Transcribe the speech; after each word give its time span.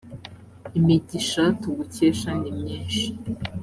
imigisha 0.79 1.43
tugukesha 1.61 2.29
ni 2.39 2.51
myinshi 2.59 3.05